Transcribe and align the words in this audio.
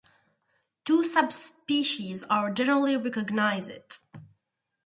Two 0.83 1.03
subspecies 1.03 2.23
are 2.23 2.51
generally 2.51 2.97
recognized. 2.97 4.01